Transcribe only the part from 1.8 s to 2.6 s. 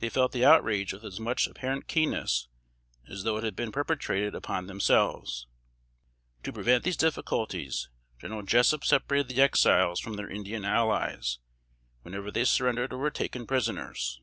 keenness